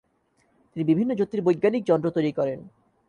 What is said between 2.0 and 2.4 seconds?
তৈরি